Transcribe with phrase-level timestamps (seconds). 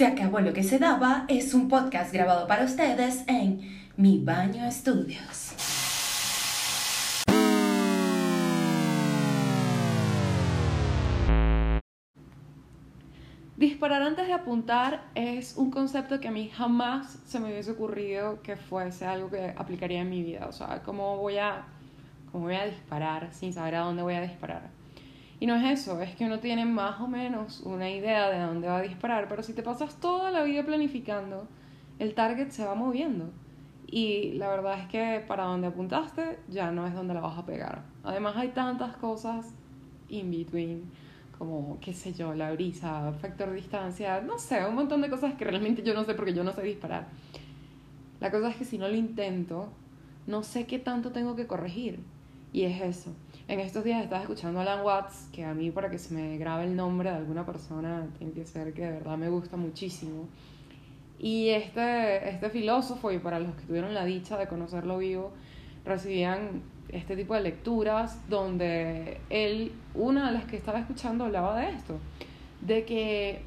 [0.00, 3.60] Se acabó lo que se daba es un podcast grabado para ustedes en
[3.98, 5.52] Mi Baño Estudios.
[13.58, 18.40] Disparar antes de apuntar es un concepto que a mí jamás se me hubiese ocurrido
[18.40, 20.46] que fuese algo que aplicaría en mi vida.
[20.46, 21.66] O sea, ¿cómo voy a,
[22.32, 24.79] cómo voy a disparar sin saber a dónde voy a disparar?
[25.40, 28.68] Y no es eso, es que uno tiene más o menos una idea de dónde
[28.68, 31.48] va a disparar, pero si te pasas toda la vida planificando,
[31.98, 33.30] el target se va moviendo.
[33.86, 37.46] Y la verdad es que para donde apuntaste ya no es donde la vas a
[37.46, 37.82] pegar.
[38.04, 39.54] Además hay tantas cosas
[40.10, 40.82] in between,
[41.38, 45.44] como, qué sé yo, la brisa, factor distancia, no sé, un montón de cosas que
[45.46, 47.08] realmente yo no sé porque yo no sé disparar.
[48.20, 49.70] La cosa es que si no lo intento,
[50.26, 52.00] no sé qué tanto tengo que corregir.
[52.52, 53.14] Y es eso.
[53.48, 56.38] En estos días estaba escuchando a Alan Watts, que a mí para que se me
[56.38, 60.28] grabe el nombre de alguna persona tiene que ser que de verdad me gusta muchísimo.
[61.18, 65.32] Y este, este filósofo, y para los que tuvieron la dicha de conocerlo vivo,
[65.84, 71.70] recibían este tipo de lecturas donde él, una de las que estaba escuchando, hablaba de
[71.70, 71.98] esto,
[72.62, 73.42] de que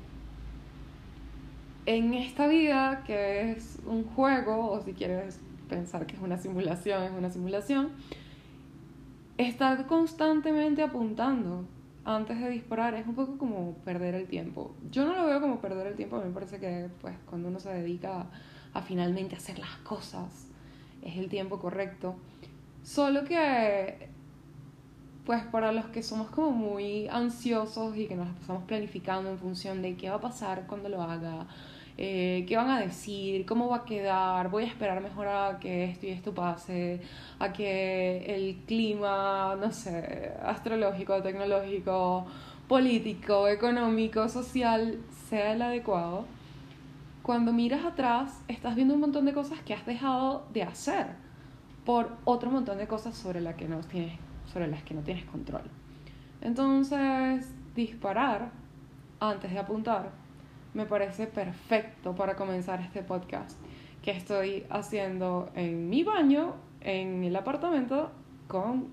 [1.85, 7.03] en esta vida, que es un juego, o si quieres pensar que es una simulación,
[7.03, 7.89] es una simulación,
[9.37, 11.65] estar constantemente apuntando
[12.05, 14.75] antes de disparar es un poco como perder el tiempo.
[14.91, 17.47] Yo no lo veo como perder el tiempo, a mí me parece que pues cuando
[17.47, 18.27] uno se dedica
[18.73, 20.47] a, finalmente hacer las cosas
[21.01, 22.15] es el tiempo correcto.
[22.83, 24.09] Solo que
[25.25, 29.81] pues para los que somos como muy ansiosos y que nos pasamos planificando en función
[29.81, 31.47] de qué va a pasar cuando lo haga,
[31.97, 35.85] eh, qué van a decir, cómo va a quedar, voy a esperar mejor a que
[35.85, 37.01] esto y esto pase,
[37.39, 42.25] a que el clima, no sé, astrológico, tecnológico,
[42.67, 44.99] político, económico, social
[45.29, 46.25] sea el adecuado.
[47.21, 51.07] Cuando miras atrás, estás viendo un montón de cosas que has dejado de hacer
[51.85, 54.17] por otro montón de cosas sobre, la que no tienes,
[54.51, 55.63] sobre las que no tienes control.
[56.41, 58.51] Entonces, disparar
[59.19, 60.11] antes de apuntar
[60.73, 63.59] me parece perfecto para comenzar este podcast
[64.01, 68.11] que estoy haciendo en mi baño, en el apartamento,
[68.47, 68.89] con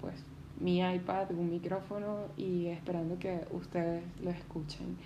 [0.00, 0.24] pues
[0.58, 4.96] mi iPad, un micrófono y esperando que ustedes lo escuchen.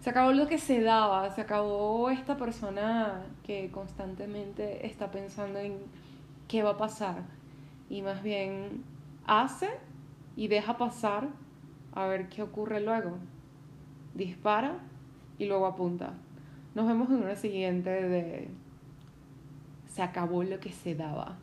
[0.00, 5.78] Se acabó lo que se daba, se acabó esta persona que constantemente está pensando en
[6.48, 7.22] qué va a pasar
[7.88, 8.82] y más bien
[9.26, 9.68] hace
[10.34, 11.28] y deja pasar
[11.94, 13.18] a ver qué ocurre luego.
[14.14, 14.78] Dispara
[15.42, 16.14] y luego apunta.
[16.74, 18.48] Nos vemos en una siguiente de
[19.88, 21.36] Se acabó lo que se daba.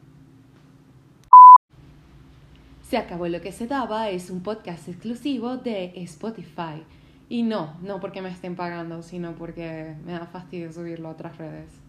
[2.82, 6.84] Se acabó lo que se daba es un podcast exclusivo de Spotify.
[7.28, 11.38] Y no, no porque me estén pagando, sino porque me da fastidio subirlo a otras
[11.38, 11.89] redes.